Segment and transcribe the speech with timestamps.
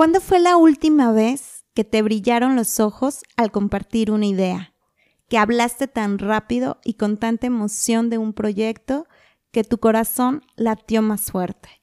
[0.00, 4.72] ¿Cuándo fue la última vez que te brillaron los ojos al compartir una idea?
[5.28, 9.04] Que hablaste tan rápido y con tanta emoción de un proyecto
[9.50, 11.82] que tu corazón latió más fuerte.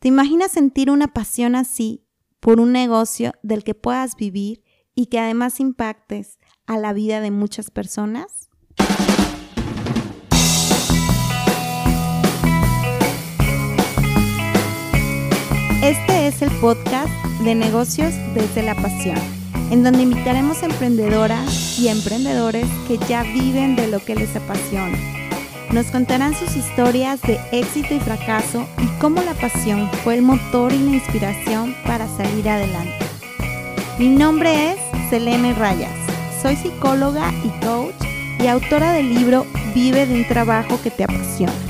[0.00, 2.04] ¿Te imaginas sentir una pasión así
[2.40, 4.62] por un negocio del que puedas vivir
[4.94, 8.39] y que además impactes a la vida de muchas personas?
[15.82, 17.08] Este es el podcast
[17.42, 19.16] de negocios desde la pasión,
[19.70, 24.98] en donde invitaremos a emprendedoras y emprendedores que ya viven de lo que les apasiona.
[25.72, 30.70] Nos contarán sus historias de éxito y fracaso y cómo la pasión fue el motor
[30.70, 33.06] y la inspiración para salir adelante.
[33.98, 35.96] Mi nombre es Selene Rayas,
[36.42, 37.94] soy psicóloga y coach
[38.38, 41.69] y autora del libro Vive de un trabajo que te apasiona.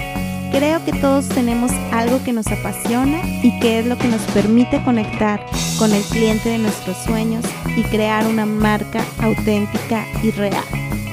[0.51, 4.83] Creo que todos tenemos algo que nos apasiona y que es lo que nos permite
[4.83, 5.47] conectar
[5.79, 7.45] con el cliente de nuestros sueños
[7.77, 10.65] y crear una marca auténtica y real.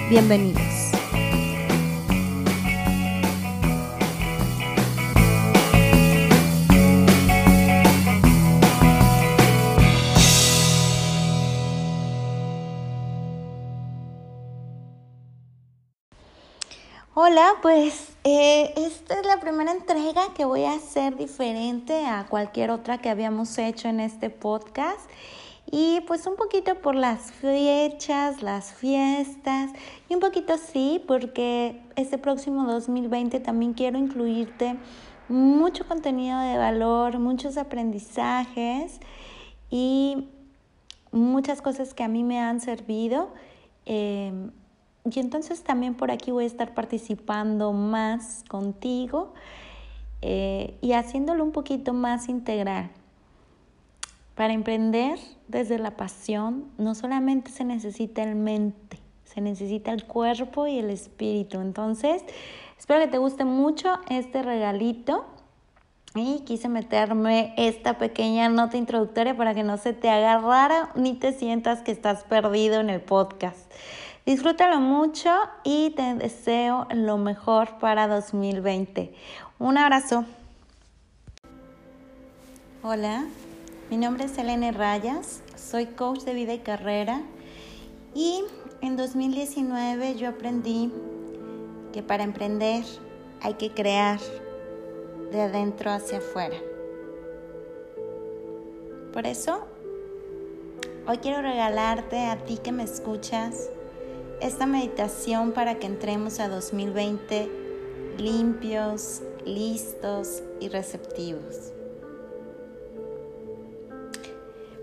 [0.09, 0.63] Bienvenidos.
[17.13, 22.71] Hola, pues eh, esta es la primera entrega que voy a hacer diferente a cualquier
[22.71, 25.09] otra que habíamos hecho en este podcast.
[25.71, 29.71] Y pues un poquito por las fechas, las fiestas
[30.09, 34.75] y un poquito sí, porque este próximo 2020 también quiero incluirte
[35.29, 38.99] mucho contenido de valor, muchos aprendizajes
[39.69, 40.27] y
[41.13, 43.29] muchas cosas que a mí me han servido.
[43.85, 44.33] Eh,
[45.13, 49.33] y entonces también por aquí voy a estar participando más contigo
[50.21, 52.89] eh, y haciéndolo un poquito más integral.
[54.35, 60.67] Para emprender desde la pasión no solamente se necesita el mente, se necesita el cuerpo
[60.67, 61.59] y el espíritu.
[61.59, 62.23] Entonces,
[62.77, 65.25] espero que te guste mucho este regalito.
[66.15, 71.13] Y quise meterme esta pequeña nota introductoria para que no se te haga rara ni
[71.13, 73.71] te sientas que estás perdido en el podcast.
[74.27, 75.29] Disfrútalo mucho
[75.63, 79.13] y te deseo lo mejor para 2020.
[79.57, 80.25] Un abrazo.
[82.83, 83.23] Hola,
[83.89, 87.21] mi nombre es Elena Rayas, soy coach de vida y carrera
[88.13, 88.43] y
[88.81, 90.91] en 2019 yo aprendí
[91.93, 92.83] que para emprender
[93.41, 94.19] hay que crear
[95.31, 96.57] de adentro hacia afuera.
[99.13, 99.65] Por eso,
[101.07, 103.69] hoy quiero regalarte a ti que me escuchas
[104.41, 107.49] esta meditación para que entremos a 2020
[108.17, 111.71] limpios, listos y receptivos.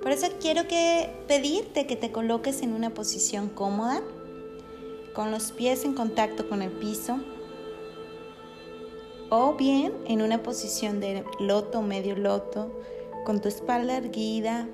[0.02, 4.02] Por eso quiero que pedirte que te coloques en una posición cómoda,
[5.14, 7.18] con los pies en contacto con el piso,
[9.30, 12.70] o bien en una posición de loto medio loto,
[13.24, 14.68] con tu espalda erguida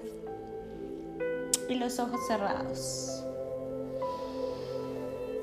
[1.69, 3.25] y los ojos cerrados.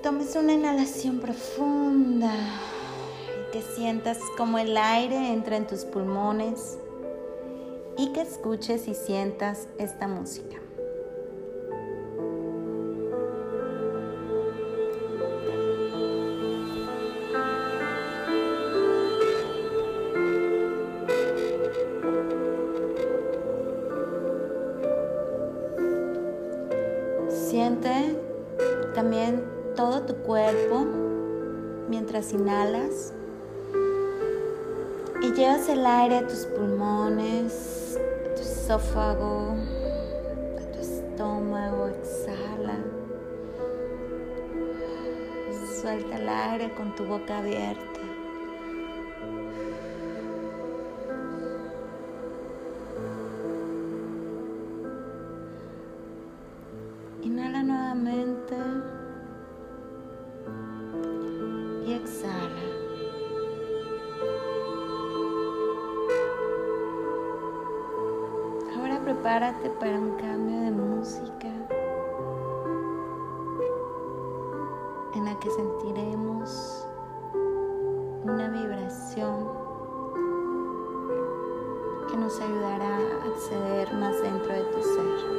[0.04, 6.78] Tomes una inhalación profunda y que sientas como el aire entra en tus pulmones
[7.98, 10.58] y que escuches y sientas esta música.
[27.30, 28.16] Siente
[28.94, 30.86] también todo tu cuerpo
[31.88, 33.14] mientras inhalas
[35.22, 37.96] y llevas el aire a tus pulmones,
[38.26, 39.56] a tu esófago,
[40.58, 42.80] a tu estómago, exhala.
[45.80, 47.87] Suelta el aire con tu boca abierta.
[69.70, 71.48] Para un cambio de música
[75.14, 76.88] en la que sentiremos
[78.24, 79.50] una vibración
[82.10, 85.37] que nos ayudará a acceder más dentro de tu ser.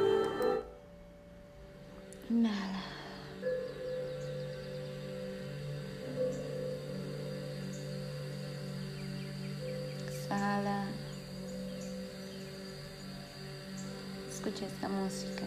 [14.61, 15.43] Esta música.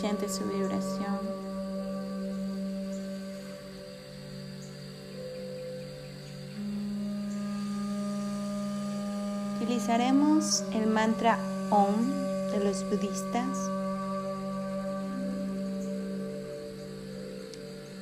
[0.00, 1.18] Siente su vibración.
[9.56, 11.38] Utilizaremos el mantra
[11.70, 13.58] OM de los budistas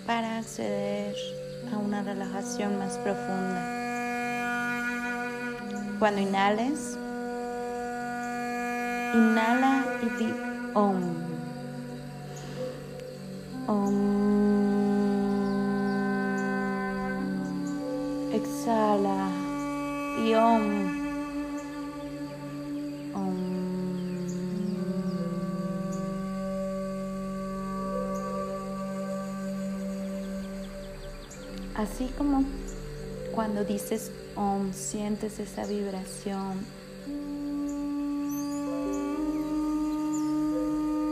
[0.06, 1.16] para acceder
[1.72, 3.73] a una relajación más profunda.
[5.98, 6.98] Cuando inhales,
[9.14, 10.34] inhala y di
[10.74, 11.02] OM.
[13.66, 13.94] OM.
[18.32, 19.30] Exhala
[20.24, 21.04] y OM.
[31.76, 32.44] Así como
[33.34, 36.64] cuando dices om, sientes esa vibración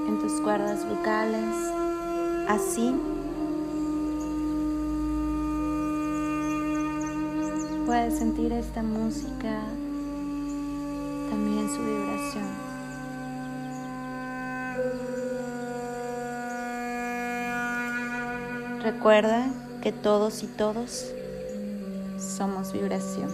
[0.07, 1.55] en tus cuerdas vocales,
[2.49, 2.95] así
[7.87, 9.61] puedes sentir esta música,
[11.29, 12.73] también su vibración.
[18.83, 19.51] Recuerda
[19.83, 21.13] que todos y todos
[22.43, 23.29] somos vibración.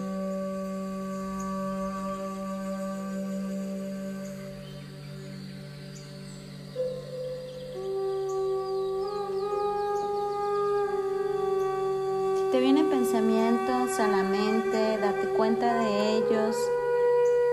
[12.37, 16.55] Si te vienen pensamientos a la mente, date cuenta de ellos,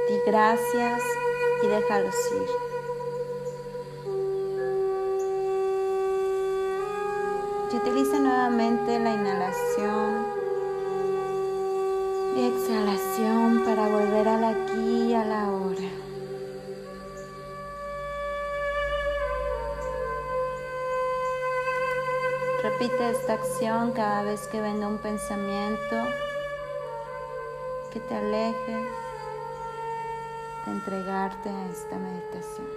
[0.10, 1.02] di gracias
[1.64, 2.66] y déjalos ir.
[7.78, 10.25] utiliza nuevamente la inhalación
[12.38, 15.90] exhalación para volver al aquí y a la hora.
[22.62, 25.96] Repite esta acción cada vez que venga un pensamiento
[27.94, 28.86] que te aleje
[30.66, 32.68] de entregarte a esta meditación.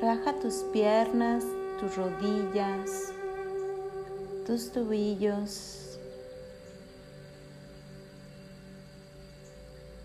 [0.00, 1.44] Relaja tus piernas,
[1.78, 3.12] tus rodillas,
[4.46, 5.98] tus tobillos.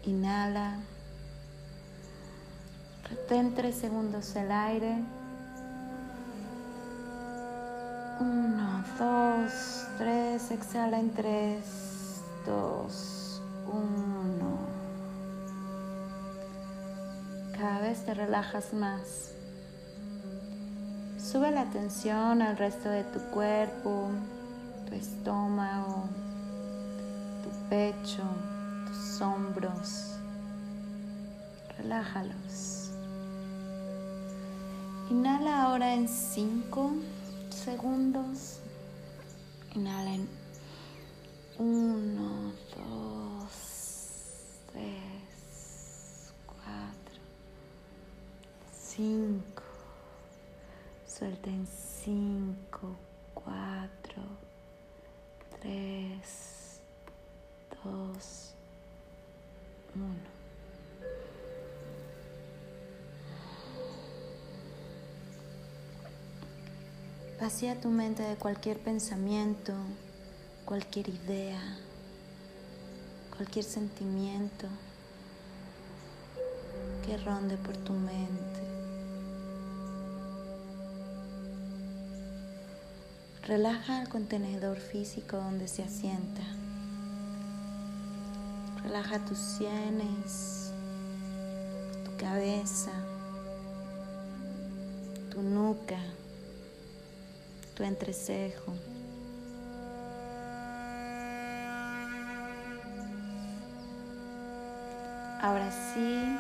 [0.06, 0.80] Inhala.
[3.10, 5.04] Retén tres segundos el aire.
[8.19, 10.51] Uno, dos, tres.
[10.51, 14.57] Exhala en tres, dos, uno.
[17.57, 19.37] Cada vez te relajas más.
[21.29, 24.07] Sube la atención al resto de tu cuerpo,
[24.88, 26.06] tu estómago,
[27.44, 28.24] tu pecho,
[28.88, 30.13] tus hombros.
[31.77, 32.91] Relájalos.
[35.09, 36.91] Inhala ahora en 5
[37.50, 38.62] segundos.
[39.75, 40.29] Inhala en
[41.59, 42.37] 1,
[51.48, 52.96] En 5,
[53.34, 54.22] 4,
[55.62, 56.82] 3,
[57.86, 58.54] 2,
[59.96, 60.06] 1.
[67.39, 69.72] Vacía tu mente de cualquier pensamiento,
[70.66, 71.62] cualquier idea,
[73.38, 74.68] cualquier sentimiento
[77.06, 78.47] que ronde por tu mente.
[83.48, 86.42] Relaja el contenedor físico donde se asienta.
[88.84, 90.74] Relaja tus sienes,
[92.04, 92.92] tu cabeza,
[95.32, 95.98] tu nuca,
[97.74, 98.74] tu entrecejo.
[105.42, 106.38] Ahora sí,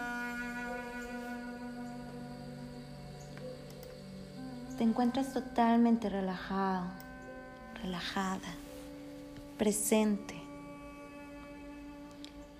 [4.77, 6.85] te encuentras totalmente relajado,
[7.81, 8.47] relajada,
[9.57, 10.35] presente.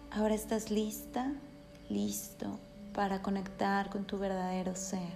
[0.09, 1.31] Ahora estás lista,
[1.89, 2.57] listo
[2.93, 5.13] para conectar con tu verdadero ser.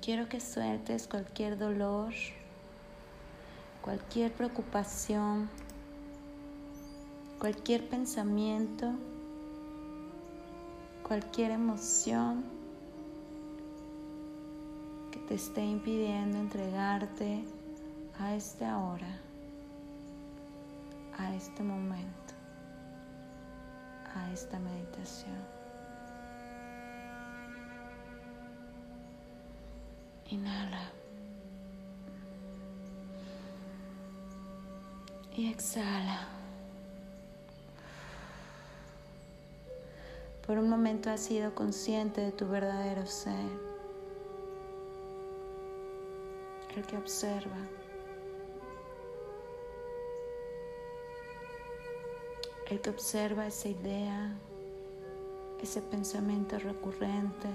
[0.00, 2.14] Quiero que sueltes cualquier dolor,
[3.82, 5.50] cualquier preocupación,
[7.40, 8.92] cualquier pensamiento
[11.08, 12.44] cualquier emoción
[15.10, 17.44] que te esté impidiendo entregarte
[18.20, 19.18] a este ahora,
[21.16, 22.34] a este momento,
[24.14, 25.38] a esta meditación.
[30.30, 30.90] Inhala.
[35.34, 36.28] Y exhala.
[40.48, 43.50] Por un momento has sido consciente de tu verdadero ser.
[46.74, 47.58] El que observa.
[52.70, 54.32] El que observa esa idea,
[55.60, 57.48] ese pensamiento recurrente,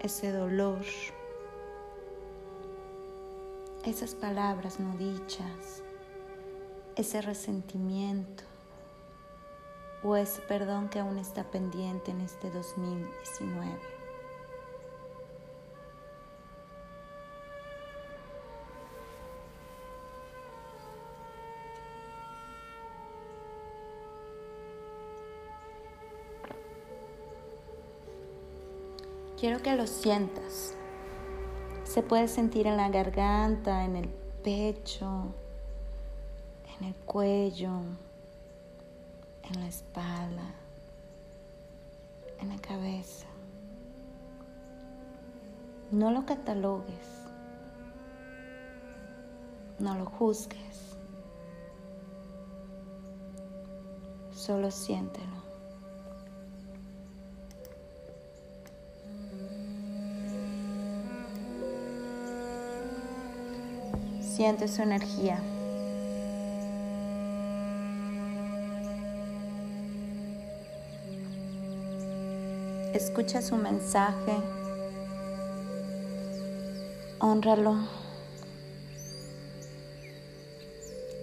[0.00, 0.84] ese dolor
[3.84, 5.82] esas palabras no dichas,
[6.96, 8.53] ese resentimiento
[10.04, 13.94] o ese perdón que aún está pendiente en este 2019.
[29.40, 30.74] Quiero que lo sientas.
[31.84, 34.08] Se puede sentir en la garganta, en el
[34.42, 35.34] pecho,
[36.78, 37.80] en el cuello,
[39.50, 40.54] en la espalda,
[42.40, 43.26] en la cabeza.
[45.90, 47.08] No lo catalogues,
[49.78, 50.96] no lo juzgues,
[54.32, 55.44] solo siéntelo.
[64.20, 65.40] Siente su energía.
[72.94, 74.36] Escucha su mensaje.
[77.18, 77.74] Honralo.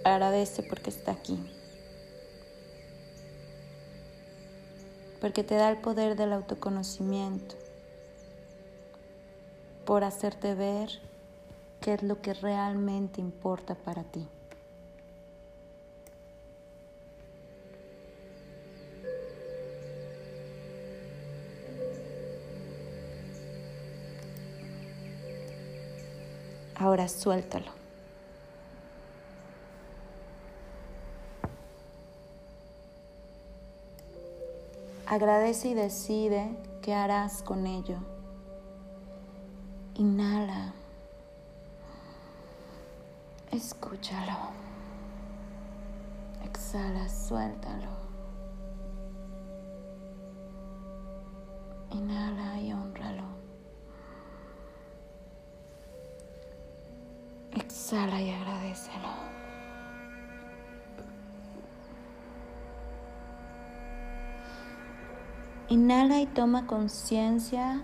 [0.04, 1.38] Agradece porque está aquí.
[5.18, 7.54] Porque te da el poder del autoconocimiento.
[9.86, 10.90] Por hacerte ver
[11.80, 14.28] qué es lo que realmente importa para ti.
[26.82, 27.70] Ahora suéltalo.
[35.06, 37.98] Agradece y decide qué harás con ello.
[39.94, 40.74] Inhala.
[43.52, 44.38] Escúchalo.
[46.44, 47.92] Exhala, suéltalo.
[51.92, 53.31] Inhala y honralo.
[57.92, 59.08] Exhala y agradecelo.
[65.68, 67.82] Inhala y toma conciencia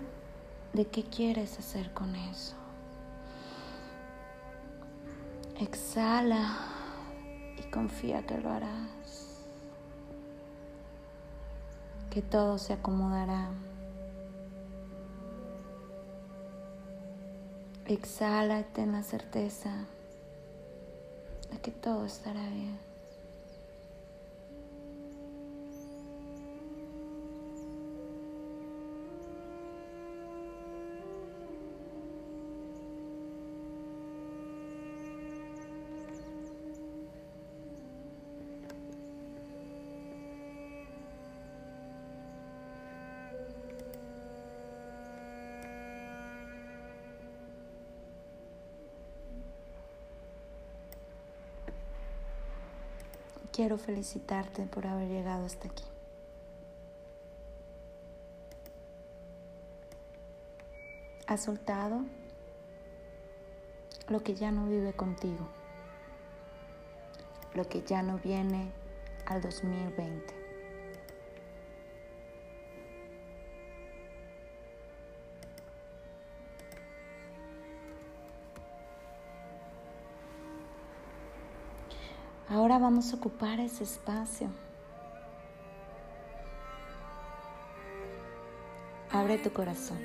[0.73, 2.55] de qué quieres hacer con eso.
[5.59, 6.57] Exhala
[7.59, 9.45] y confía que lo harás,
[12.09, 13.51] que todo se acomodará.
[17.85, 19.85] Exhala y ten la certeza
[21.51, 22.88] de que todo estará bien.
[53.59, 55.83] Quiero felicitarte por haber llegado hasta aquí.
[61.27, 62.05] Has soltado
[64.07, 65.45] lo que ya no vive contigo,
[67.53, 68.71] lo que ya no viene
[69.25, 70.38] al 2020.
[82.69, 84.47] Ahora vamos a ocupar ese espacio.
[89.11, 89.97] Abre tu corazón.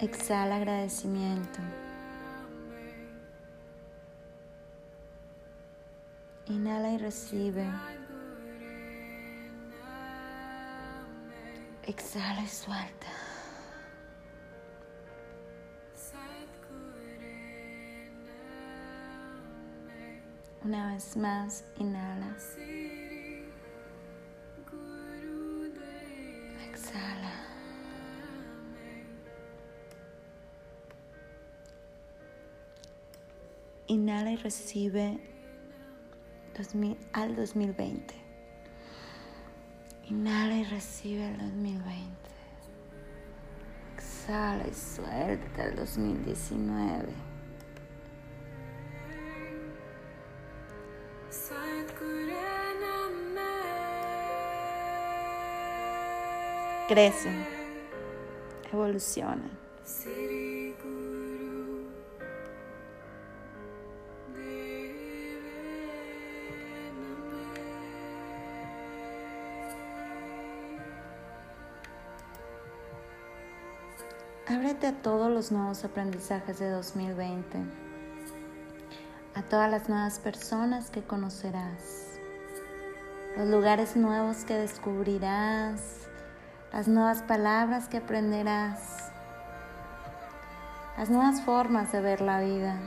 [0.00, 1.60] Exhala agradecimiento.
[6.46, 7.66] Inhala y recibe.
[11.82, 13.06] Exhala y suelta.
[20.64, 22.36] Una vez más, inhala.
[33.90, 35.18] Inhala y recibe
[37.12, 38.14] al 2020.
[40.08, 41.90] Inhala y recibe el 2020.
[43.96, 47.12] Exhala y suelta el 2019.
[56.86, 57.30] Crece,
[58.72, 59.50] evoluciona.
[74.82, 77.58] A todos los nuevos aprendizajes de 2020,
[79.34, 82.18] a todas las nuevas personas que conocerás,
[83.36, 86.08] los lugares nuevos que descubrirás,
[86.72, 89.12] las nuevas palabras que aprenderás,
[90.96, 92.80] las nuevas formas de ver la vida.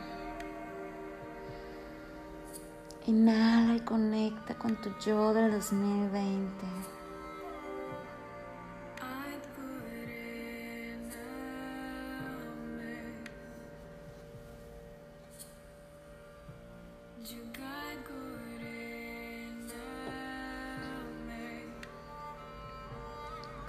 [3.05, 6.92] Inhala y conecta con tu yo del 2020.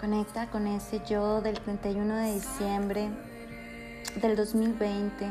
[0.05, 3.09] Conecta con ese yo del 31 de diciembre
[4.21, 5.27] del 2020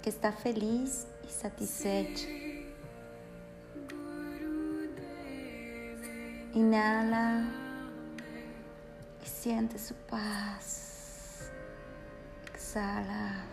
[0.00, 2.28] que está feliz y satisfecho.
[6.52, 7.48] Inhala
[9.24, 11.50] y siente su paz.
[12.54, 13.44] Exhala.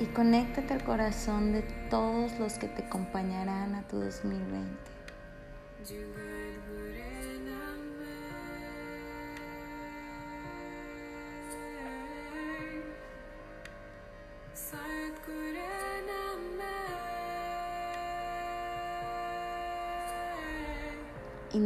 [0.00, 6.37] Y conéctate al corazón de todos los que te acompañarán a tu 2020.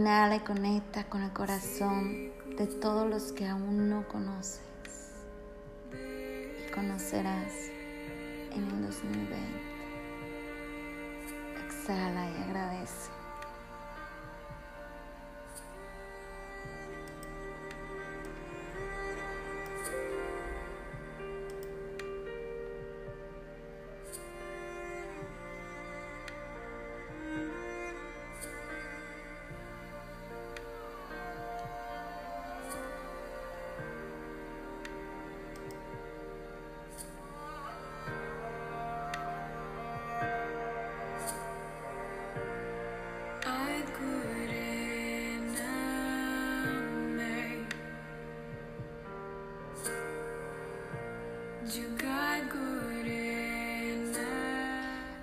[0.02, 4.60] Inhala y conecta con el corazón de todos los que aún no conoces
[5.92, 7.52] y conocerás
[8.50, 9.36] en el 2020.
[11.68, 13.21] Exhala y agradece.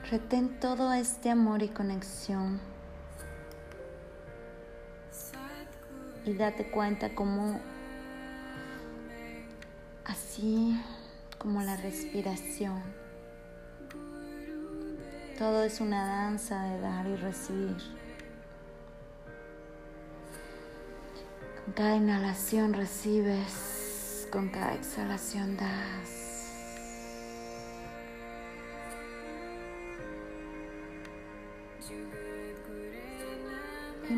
[0.10, 2.60] Retén todo este amor y conexión.
[6.26, 7.60] Y date cuenta como
[10.06, 10.82] así
[11.38, 12.82] como la respiración.
[15.38, 17.78] Todo es una danza de dar y recibir.
[21.64, 26.29] Con cada inhalación recibes, con cada exhalación das.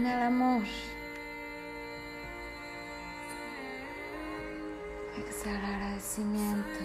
[0.02, 0.64] Inhala amor.
[5.16, 6.80] Exhala agradecimiento.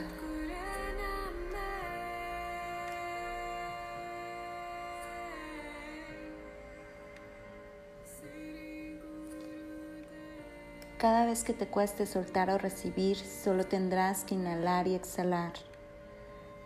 [10.99, 15.55] Cada vez que te cueste soltar o recibir, solo tendrás que inhalar y exhalar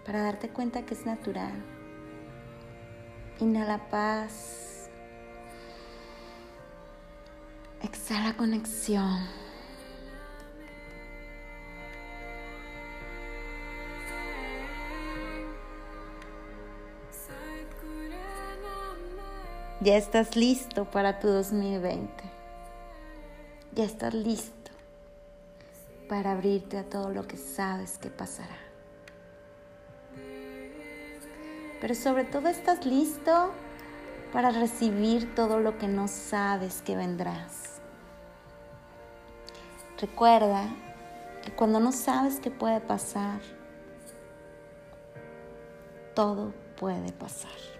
[0.05, 1.53] para darte cuenta que es natural.
[3.39, 4.70] Inhala paz.
[7.83, 9.27] Exhala conexión.
[19.83, 22.11] Ya estás listo para tu 2020.
[23.73, 24.61] Ya estás listo.
[26.11, 28.59] para abrirte a todo lo que sabes que pasará.
[31.81, 33.53] Pero sobre todo estás listo
[34.33, 37.81] para recibir todo lo que no sabes que vendrás.
[40.01, 40.69] Recuerda
[41.43, 43.41] que cuando no sabes qué puede pasar,
[46.15, 47.80] todo puede pasar.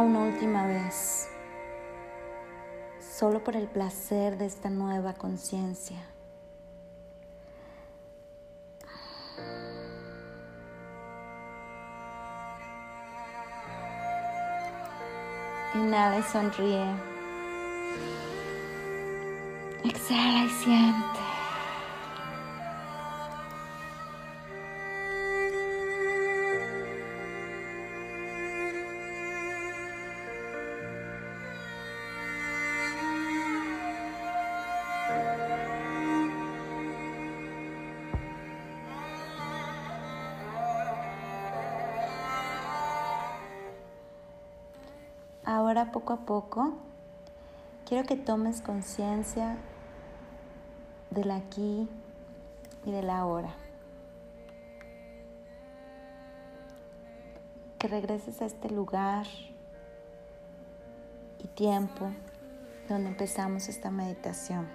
[0.00, 1.28] Una última vez,
[3.00, 5.98] solo por el placer de esta nueva conciencia.
[15.74, 16.86] Inhala y sonríe.
[19.84, 21.33] Exhala y siente.
[46.04, 46.74] Poco a poco
[47.86, 49.56] quiero que tomes conciencia
[51.08, 51.88] del aquí
[52.84, 53.54] y del ahora.
[57.78, 59.26] Que regreses a este lugar
[61.42, 62.10] y tiempo
[62.86, 64.68] donde empezamos esta meditación.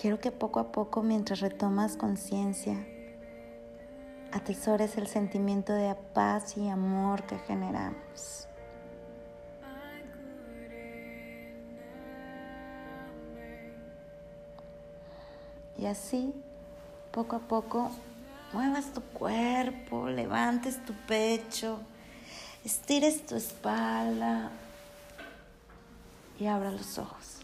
[0.00, 2.84] Quiero que poco a poco, mientras retomas conciencia,
[4.36, 8.46] atesores el sentimiento de paz y amor que generamos.
[15.78, 16.34] Y así,
[17.12, 17.90] poco a poco,
[18.52, 21.80] muevas tu cuerpo, levantes tu pecho,
[22.64, 24.50] estires tu espalda
[26.38, 27.38] y abra los ojos.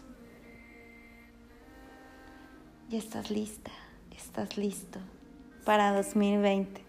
[2.89, 3.71] Ya estás lista,
[4.11, 4.99] estás listo
[5.65, 6.82] para 2020.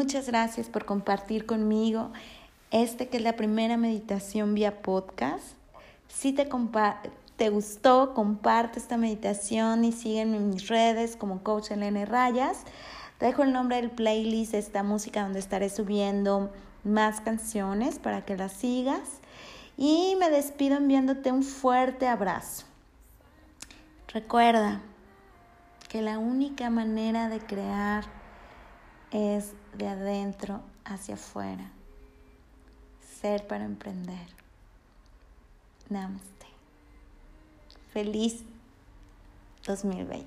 [0.00, 2.10] Muchas gracias por compartir conmigo
[2.70, 5.44] este que es la primera meditación vía podcast.
[6.08, 6.48] Si te,
[7.36, 12.62] te gustó, comparte esta meditación y sígueme en mis redes como Coach Elena Rayas.
[13.18, 16.50] Te dejo el nombre del playlist, esta música donde estaré subiendo
[16.82, 19.20] más canciones para que las sigas.
[19.76, 22.64] Y me despido enviándote un fuerte abrazo.
[24.08, 24.80] Recuerda
[25.90, 28.19] que la única manera de crear
[29.12, 31.70] es de adentro hacia afuera.
[33.20, 34.28] Ser para emprender.
[35.88, 36.46] Namaste.
[37.92, 38.42] Feliz
[39.66, 40.26] 2020.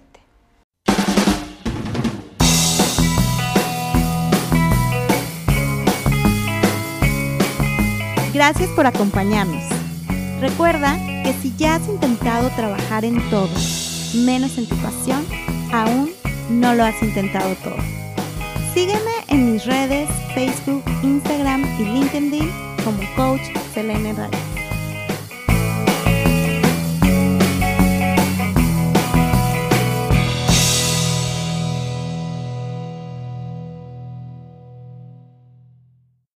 [8.33, 9.63] Gracias por acompañarnos.
[10.41, 13.49] Recuerda que si ya has intentado trabajar en todo,
[14.25, 15.25] menos en tu pasión,
[15.71, 16.11] aún
[16.49, 18.02] no lo has intentado todo.
[18.73, 22.51] Sígueme en mis redes Facebook, Instagram y LinkedIn
[22.83, 24.52] como Coach Selene Reyes.